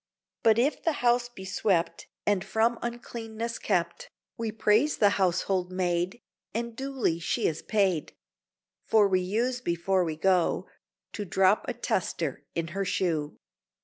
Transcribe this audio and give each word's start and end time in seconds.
But 0.41 0.57
if 0.57 0.81
the 0.83 0.93
house 1.05 1.29
be 1.29 1.45
swept 1.45 2.07
And 2.25 2.43
from 2.43 2.79
uncleanness 2.81 3.59
kept, 3.59 4.09
We 4.35 4.51
praise 4.51 4.97
the 4.97 5.11
household 5.21 5.71
maid, 5.71 6.23
And 6.55 6.75
duly 6.75 7.19
she 7.19 7.45
is 7.45 7.61
paid; 7.61 8.13
For 8.83 9.07
we 9.07 9.19
use 9.19 9.61
before 9.61 10.03
we 10.03 10.15
go 10.15 10.67
To 11.13 11.23
drop 11.23 11.65
a 11.67 11.75
tester 11.75 12.43
in 12.55 12.69
her 12.69 12.83
shoe. 12.83 13.37